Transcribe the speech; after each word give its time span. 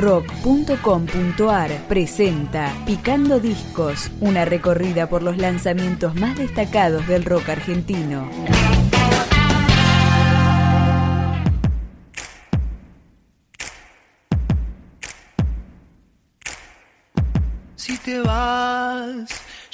rock.com.ar 0.00 1.86
presenta 1.86 2.72
Picando 2.86 3.38
Discos, 3.38 4.10
una 4.20 4.46
recorrida 4.46 5.10
por 5.10 5.22
los 5.22 5.36
lanzamientos 5.36 6.14
más 6.14 6.38
destacados 6.38 7.06
del 7.06 7.24
rock 7.24 7.50
argentino. 7.50 8.26
Si 17.76 17.98
te 17.98 18.20
vas, 18.20 19.28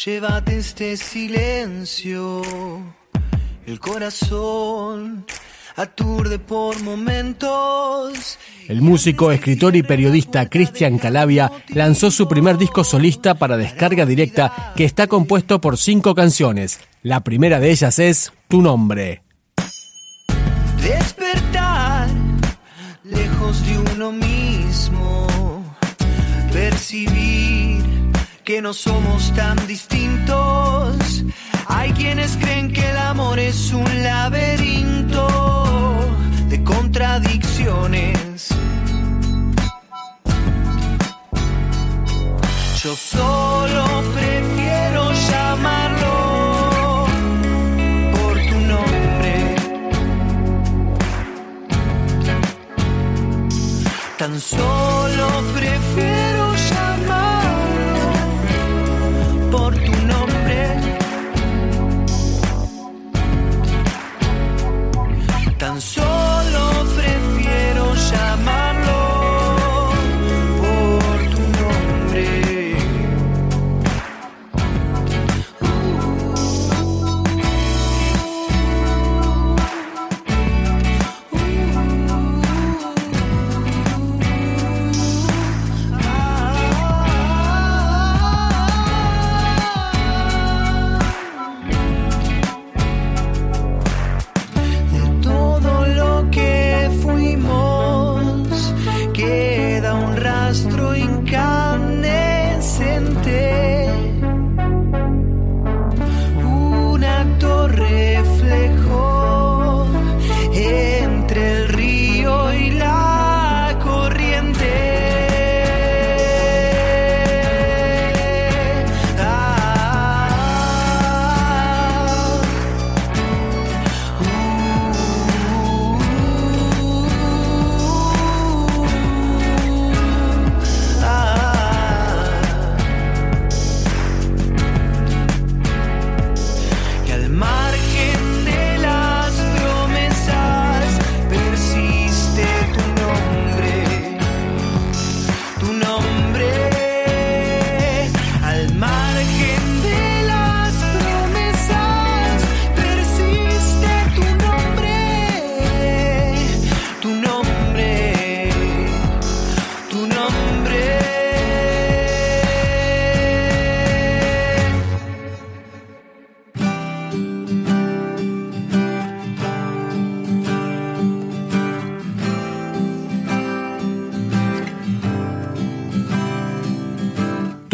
llévate 0.04 0.58
este 0.58 0.96
silencio, 0.96 2.42
el 3.64 3.78
corazón 3.78 5.24
aturde 5.76 6.38
por 6.38 6.82
momentos. 6.82 8.38
El 8.68 8.80
músico, 8.80 9.30
escritor 9.30 9.76
y 9.76 9.82
periodista 9.82 10.48
Cristian 10.48 10.98
Calavia 10.98 11.52
lanzó 11.68 12.10
su 12.10 12.26
primer 12.26 12.58
disco 12.58 12.82
solista 12.82 13.34
para 13.34 13.56
descarga 13.56 14.06
directa 14.06 14.72
que 14.74 14.84
está 14.84 15.06
compuesto 15.06 15.60
por 15.60 15.76
cinco 15.76 16.14
canciones. 16.14 16.80
La 17.02 17.20
primera 17.20 17.60
de 17.60 17.70
ellas 17.70 17.98
es 17.98 18.32
Tu 18.48 18.62
nombre. 18.62 19.22
Despertar 20.82 22.08
lejos 23.04 23.66
de 23.66 23.78
uno 23.94 24.12
mismo, 24.12 25.64
percibir 26.52 27.84
que 28.44 28.62
no 28.62 28.72
somos 28.72 29.32
tan 29.34 29.64
distintos. 29.66 31.24
Hay 31.68 31.92
quienes 31.92 32.36
creen 32.36 32.72
que 32.72 32.90
el 32.90 32.96
amor 32.96 33.38
es 33.38 33.72
un 33.72 34.02
laberinto 34.02 35.65
contradicciones. 37.06 38.48
Yo 42.82 42.96
solo 42.96 43.84
prefiero 44.14 45.12
llamarlo 45.30 47.06
por 48.12 48.34
tu 48.48 48.58
nombre. 48.72 49.34
Tan 54.18 54.40
solo 54.40 55.26
prefiero 55.54 56.54
llamarlo 56.70 58.06
por 59.50 59.74
tu 59.74 59.92
nombre. 60.12 60.58
Tan 65.58 65.80
solo 65.80 66.05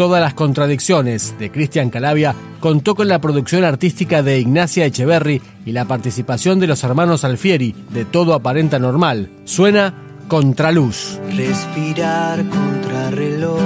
Todas 0.03 0.19
las 0.19 0.33
contradicciones 0.33 1.39
de 1.39 1.49
Cristian 1.49 1.89
Calavia 1.89 2.35
contó 2.59 2.93
con 2.93 3.07
la 3.07 3.21
producción 3.21 3.63
artística 3.63 4.21
de 4.21 4.37
Ignacia 4.37 4.85
Echeverry 4.85 5.41
y 5.65 5.71
la 5.71 5.85
participación 5.85 6.59
de 6.59 6.67
los 6.67 6.83
hermanos 6.83 7.23
Alfieri 7.23 7.73
de 7.89 8.03
Todo 8.03 8.33
Aparenta 8.33 8.79
Normal. 8.79 9.29
Suena 9.45 9.93
Contraluz. 10.27 11.21
Respirar 11.37 12.43
contra 12.49 13.11
reloj. 13.11 13.61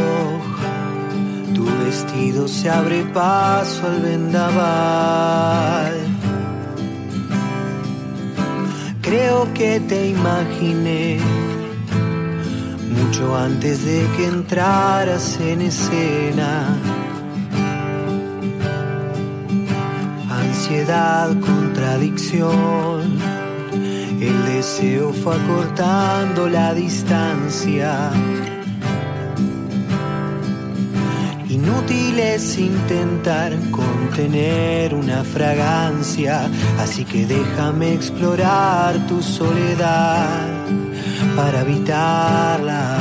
Tu 1.55 1.65
vestido 1.83 2.47
se 2.47 2.69
abre 2.69 3.01
paso 3.05 3.87
al 3.87 3.99
vendaval. 3.99 5.93
Creo 9.01 9.51
que 9.55 9.79
te 9.79 10.09
imaginé 10.09 11.17
mucho 12.89 13.35
antes 13.35 13.83
de 13.85 14.07
que 14.15 14.27
entraras 14.27 15.39
en 15.39 15.61
escena. 15.61 16.67
Ansiedad, 20.29 21.29
contradicción. 21.39 23.17
El 24.19 24.45
deseo 24.45 25.13
fue 25.13 25.35
acortando 25.35 26.49
la 26.49 26.73
distancia. 26.73 28.11
Inútil 31.49 32.19
es 32.19 32.57
intentar 32.57 33.53
contener 33.71 34.93
una 34.93 35.23
fragancia, 35.23 36.49
así 36.79 37.05
que 37.05 37.25
déjame 37.25 37.93
explorar 37.93 39.07
tu 39.07 39.21
soledad 39.21 40.86
para 41.35 41.61
habitarla. 41.61 42.97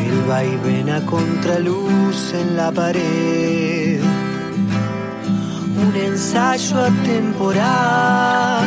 el 0.00 0.22
vaivén 0.26 0.90
a 0.90 1.00
contraluz 1.06 2.34
en 2.34 2.56
la 2.56 2.70
pared 2.72 4.00
un 5.78 5.96
ensayo 5.96 6.76
atemporal 6.80 8.66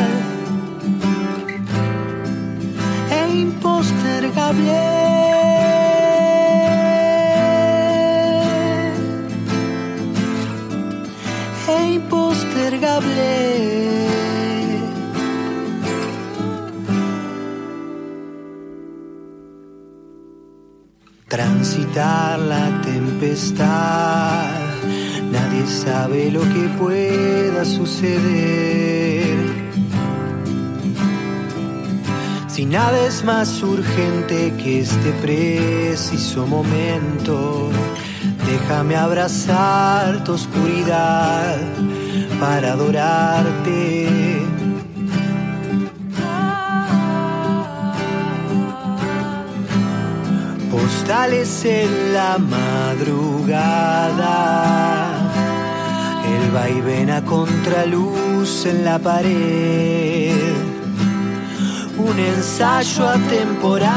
e 3.10 3.40
impostergable. 3.40 5.21
Transitar 21.32 22.38
la 22.38 22.82
tempestad. 22.82 24.50
Nadie 25.30 25.66
sabe 25.66 26.30
lo 26.30 26.42
que 26.42 26.68
pueda 26.78 27.64
suceder. 27.64 29.38
Si 32.48 32.66
nada 32.66 33.06
es 33.06 33.24
más 33.24 33.62
urgente 33.62 34.52
que 34.62 34.80
este 34.80 35.10
preciso 35.22 36.46
momento, 36.46 37.70
déjame 38.46 38.96
abrazar 38.96 40.22
tu 40.24 40.32
oscuridad 40.32 41.56
para 42.42 42.72
adorarte. 42.72 44.08
Postales 50.72 51.64
en 51.64 52.12
la 52.12 52.38
madrugada, 52.38 54.34
el 56.34 56.50
vaivén 56.50 57.10
a 57.10 57.22
contraluz 57.24 58.66
en 58.66 58.84
la 58.84 58.98
pared, 58.98 60.34
un 61.96 62.18
ensayo 62.18 63.08
atemporal 63.08 63.92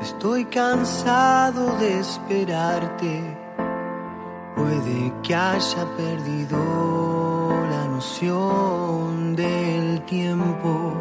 Estoy 0.00 0.46
cansado 0.46 1.76
de 1.78 2.00
esperarte. 2.00 3.20
Puede 4.56 5.12
que 5.22 5.34
haya 5.34 5.84
perdido 5.98 6.56
la 7.70 7.88
noción 7.88 9.36
del 9.36 10.00
tiempo. 10.06 10.94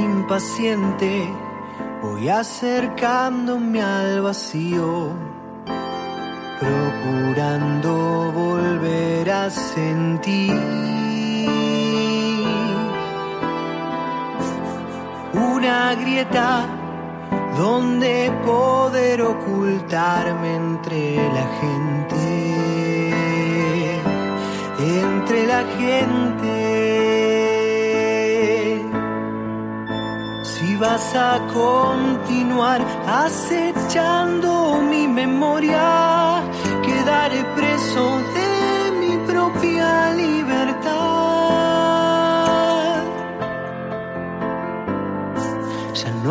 Impaciente, 0.00 1.28
voy 2.00 2.30
acercándome 2.30 3.82
al 3.82 4.22
vacío, 4.22 5.10
procurando 6.58 8.32
volver 8.32 9.30
a 9.30 9.50
sentir 9.50 10.89
grieta 15.94 16.66
donde 17.56 18.30
poder 18.44 19.22
ocultarme 19.22 20.56
entre 20.56 21.16
la 21.16 21.46
gente, 21.60 23.10
entre 24.78 25.46
la 25.46 25.62
gente. 25.78 26.58
Si 30.44 30.76
vas 30.76 31.14
a 31.14 31.40
continuar 31.52 32.80
acechando 33.06 34.80
mi 34.90 35.08
memoria, 35.08 36.42
quedaré 36.82 37.44
preso 37.56 38.20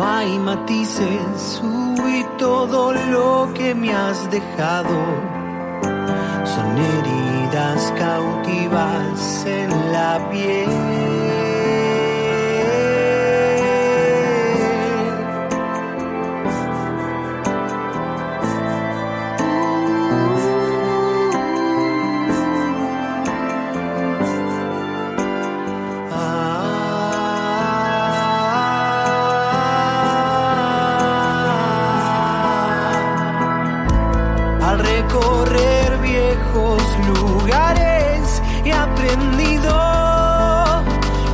no 0.00 0.06
hay 0.06 0.38
matices, 0.38 1.60
subí 1.60 2.24
todo 2.38 2.92
lo 2.92 3.52
que 3.52 3.74
me 3.74 3.92
has 3.92 4.30
dejado. 4.30 4.96
Son 6.54 6.70
heridas 6.78 7.92
cautivas 7.98 9.44
en 9.44 9.92
la 9.92 10.18
piel. 10.30 10.89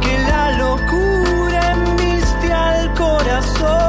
Que 0.01 0.19
la 0.31 0.51
locura 0.53 1.73
enviste 1.73 2.53
al 2.53 2.95
corazón. 2.95 3.83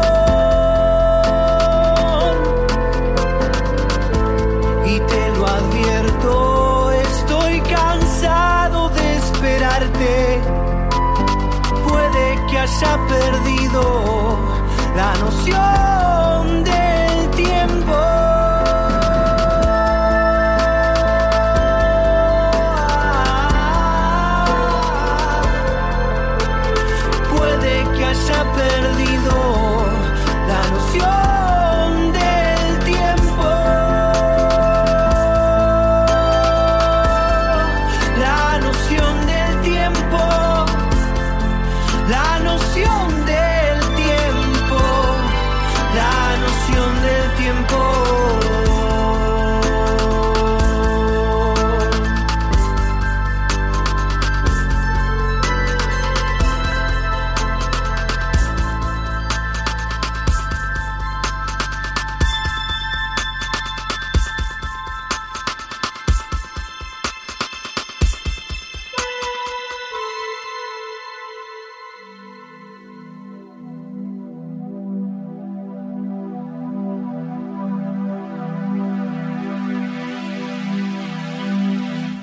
Y 4.85 4.99
te 4.99 5.29
lo 5.37 5.47
advierto, 5.47 6.91
estoy 6.91 7.61
cansado 7.61 8.89
de 8.89 9.15
esperarte. 9.17 10.41
Puede 11.87 12.45
que 12.49 12.59
haya 12.59 12.97
perdido 13.07 14.37
la 14.95 15.13
noción 15.23 16.63
del 16.63 16.86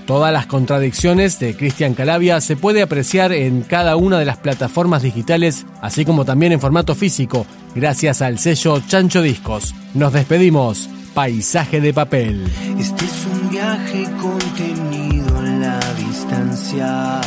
Todas 0.07 0.33
las 0.35 0.47
contradicciones 0.47 1.39
de 1.39 1.57
Cristian 1.57 1.95
Calavia 1.95 2.43
se 2.43 2.57
puede 2.57 2.83
apreciar 2.83 3.33
en 3.33 3.63
cada 3.63 3.97
una 3.97 4.19
de 4.19 4.27
las 4.27 4.37
plataformas 4.37 5.03
digitales, 5.03 5.65
así 5.81 6.05
como 6.05 6.27
también 6.27 6.53
en 6.53 6.61
formato 6.61 6.95
físico, 6.95 7.47
gracias 7.75 8.21
al 8.21 8.39
sello 8.39 8.81
Chancho 8.87 9.23
Discos. 9.23 9.75
Nos 9.95 10.13
despedimos. 10.13 10.91
Paisaje 11.15 11.81
de 11.81 11.95
papel. 11.95 12.45
Este 12.79 13.05
es 13.05 13.27
un 13.33 13.49
viaje 13.49 14.05
contenido 14.21 15.39
en 15.39 15.61
la 15.61 15.81
distancia. 15.97 17.21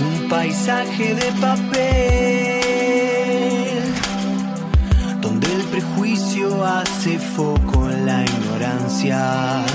Un 0.00 0.28
paisaje 0.28 1.14
de 1.16 1.32
papel. 1.40 2.60
Donde 5.20 5.52
el 5.52 5.62
prejuicio 5.64 6.64
hace 6.64 7.18
foco 7.18 7.90
en 7.90 8.06
la 8.06 8.24
ignorancia. 8.24 9.66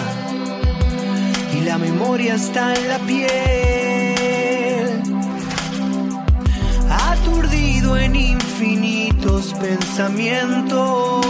Y 1.56 1.62
la 1.62 1.78
memoria 1.78 2.36
está 2.36 2.74
en 2.74 2.88
la 2.88 3.00
piel. 3.00 3.30
Aturdido 7.12 7.98
en 7.98 8.16
infinitos 8.16 9.54
pensamientos 9.54 11.26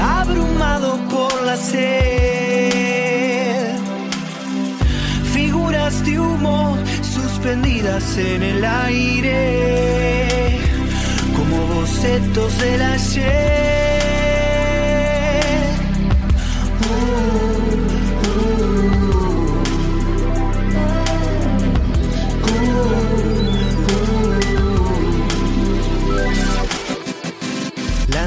abrumado 0.00 0.96
por 1.08 1.42
la 1.42 1.56
sed. 1.56 1.80
Figuras 5.32 6.04
de 6.04 6.18
humo 6.18 6.76
suspendidas 7.02 8.16
en 8.16 8.42
el 8.42 8.64
aire, 8.64 10.58
como 11.36 11.66
bocetos 11.74 12.58
del 12.58 12.82
ayer. 12.82 13.89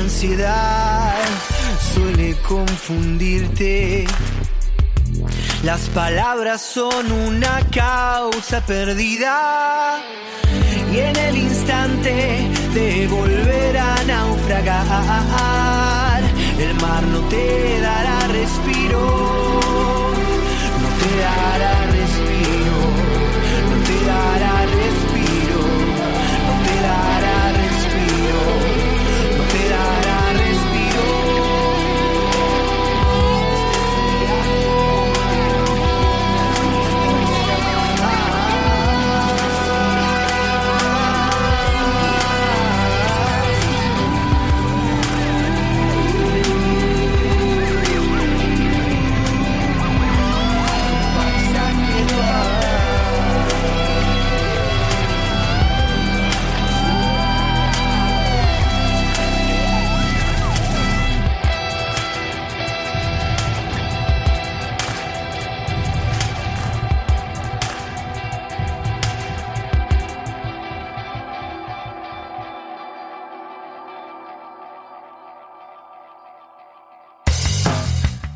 Ansiedad 0.03 1.15
suele 1.93 2.35
confundirte. 2.47 4.05
Las 5.63 5.81
palabras 5.89 6.61
son 6.61 7.11
una 7.11 7.61
causa 7.71 8.65
perdida 8.65 10.01
y 10.91 10.97
en 10.99 11.15
el 11.15 11.37
instante 11.37 12.49
de 12.73 13.07
volver 13.07 13.77
a 13.77 13.95
naufragar, 14.05 14.61
el 16.59 16.73
mar 16.81 17.03
no 17.03 17.19
te 17.29 17.79
dará 17.79 18.19
respiro, 18.27 18.99
no 20.81 20.89
te 20.99 21.09
dará 21.21 21.52